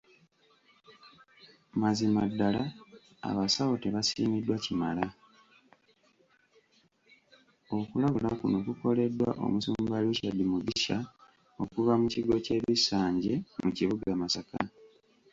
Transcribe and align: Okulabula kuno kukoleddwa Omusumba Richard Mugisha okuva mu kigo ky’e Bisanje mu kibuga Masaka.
Okulabula 7.77 8.31
kuno 8.39 8.57
kukoleddwa 8.65 9.29
Omusumba 9.45 9.95
Richard 10.05 10.39
Mugisha 10.51 10.97
okuva 11.63 11.93
mu 12.01 12.07
kigo 12.13 12.35
ky’e 12.45 12.59
Bisanje 12.65 13.33
mu 13.63 13.69
kibuga 13.77 14.09
Masaka. 14.21 14.59